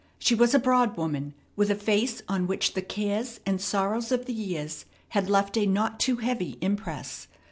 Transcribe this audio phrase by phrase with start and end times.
[0.17, 4.25] She was a broad woman, with a face on which the cares and sorrows of
[4.25, 7.27] the years had left a not too heavy impress.